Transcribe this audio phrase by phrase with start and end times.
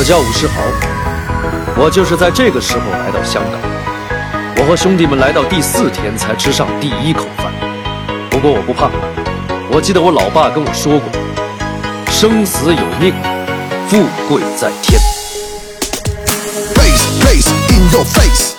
[0.00, 0.62] 我叫武世豪，
[1.76, 3.60] 我就是在这个时候来到香港。
[4.56, 7.52] 我和兄弟们来到第四天才吃上第一口饭，
[8.30, 8.90] 不过我不怕。
[9.70, 11.10] 我记得我老爸跟我说过，
[12.10, 13.12] 生死有命，
[13.90, 14.98] 富贵在天。
[16.74, 18.56] Bass, bass in your face.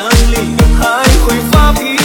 [0.00, 1.99] 想你还会发脾气。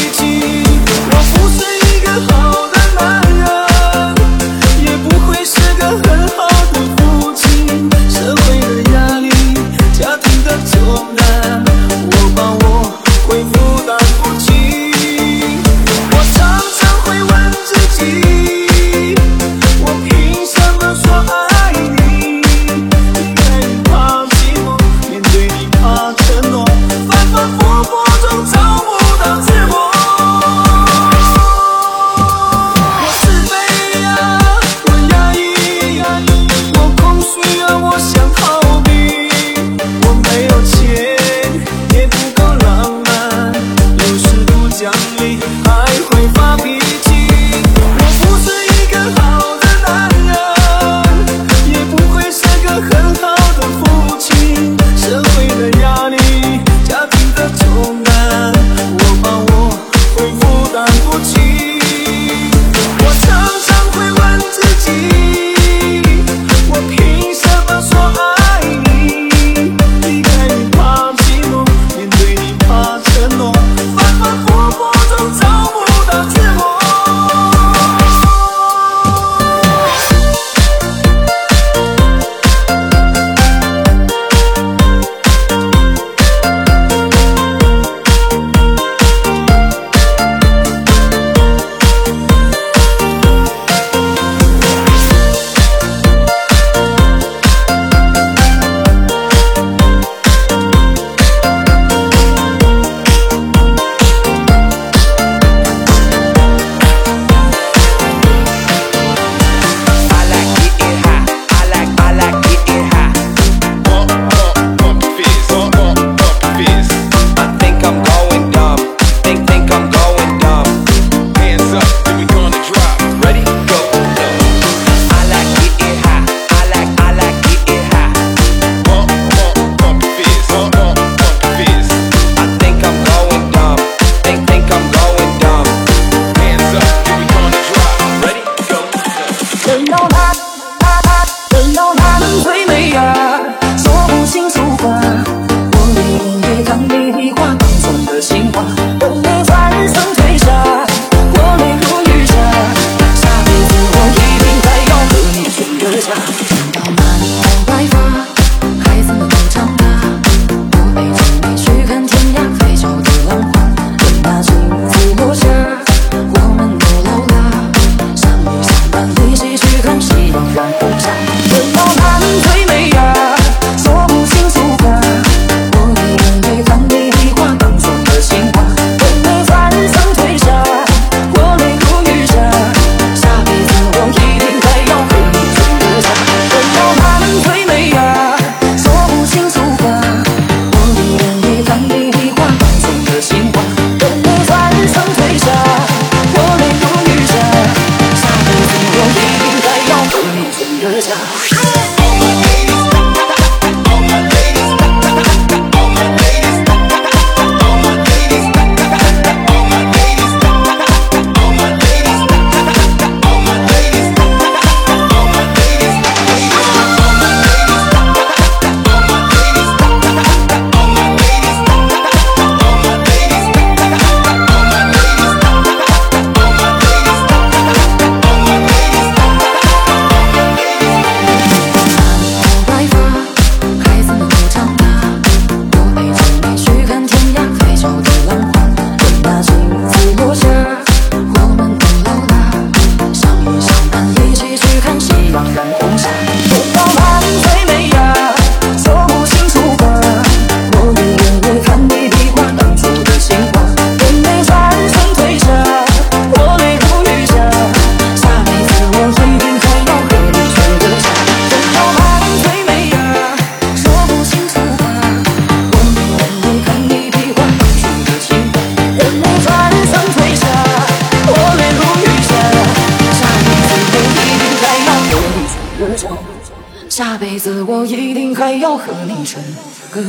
[279.25, 279.43] 成
[279.91, 280.01] 个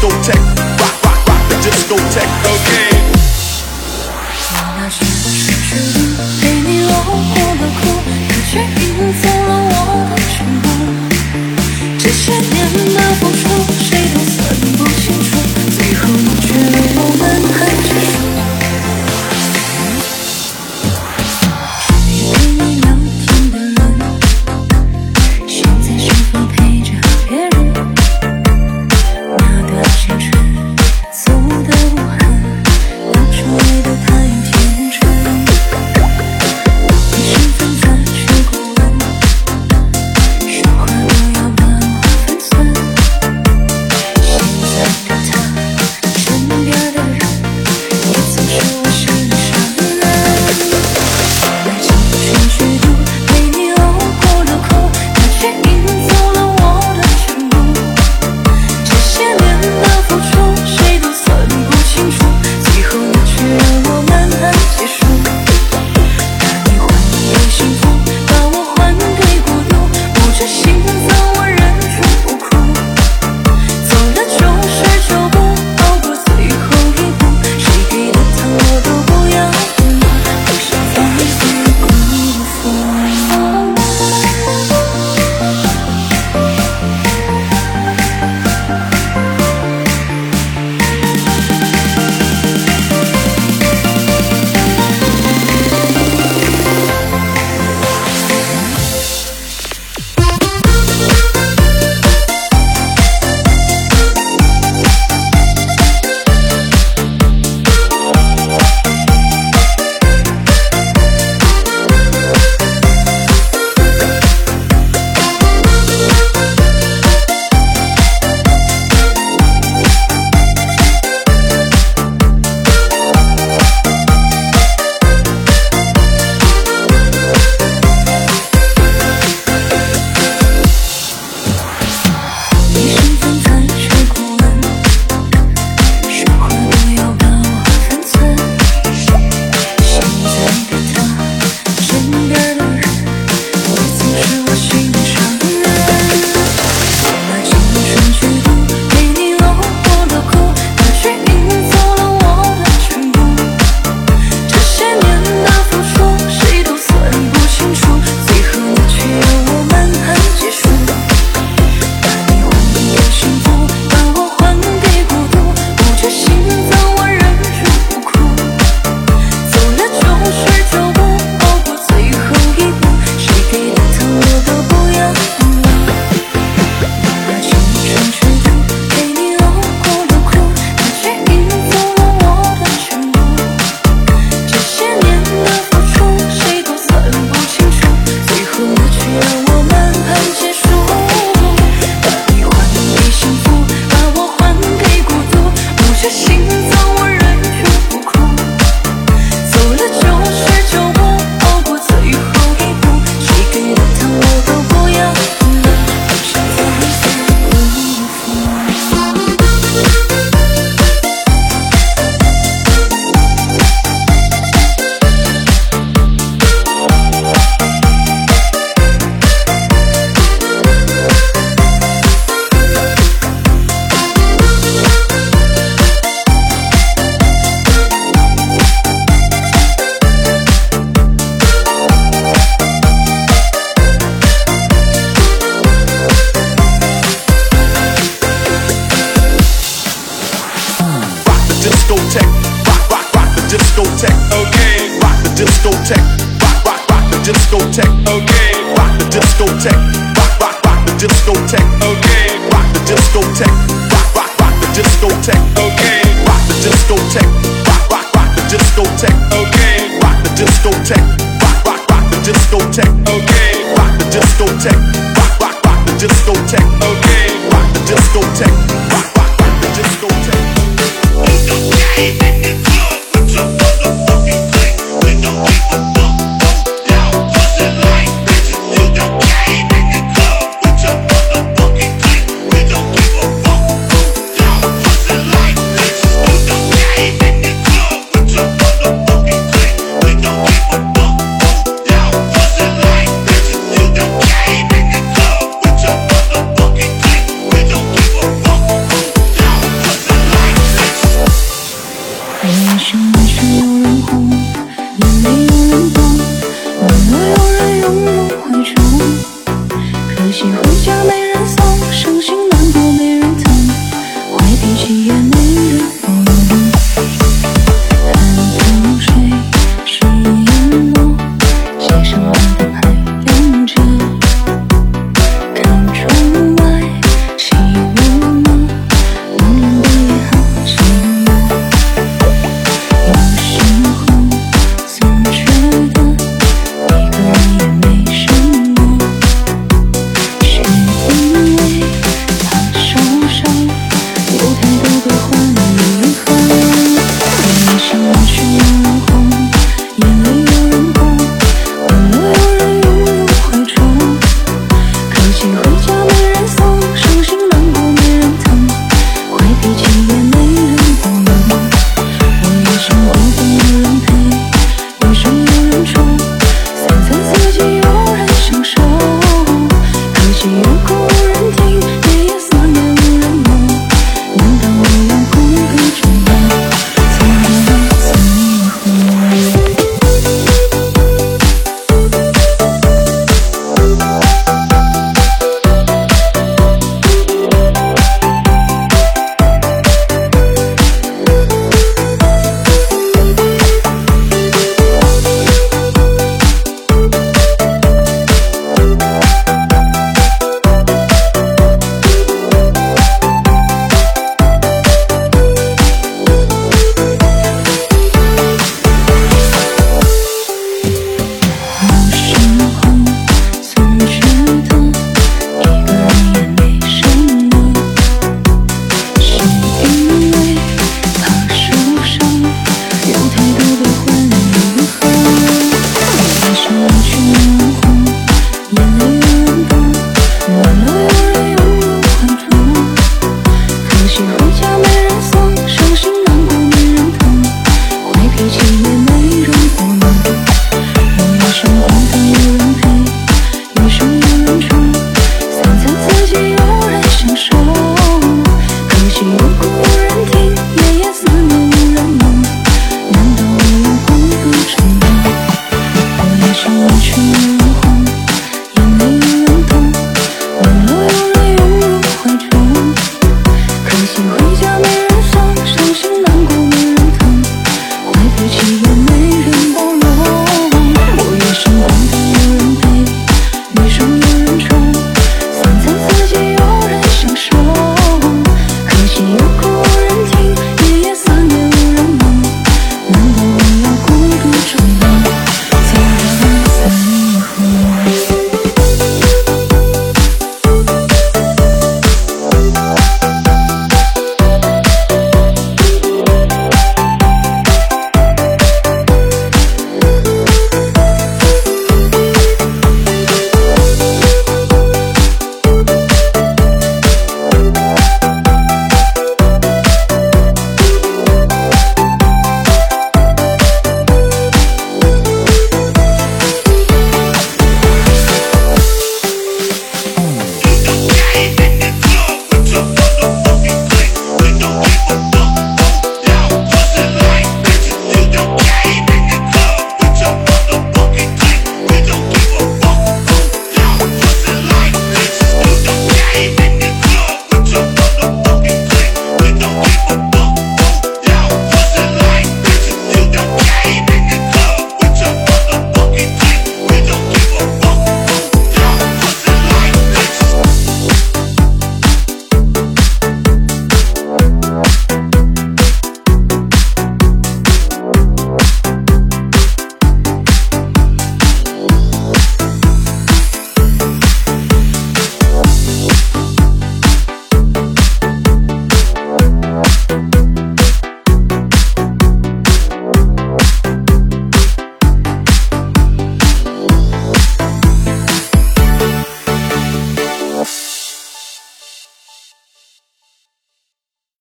[0.00, 0.47] discotheque.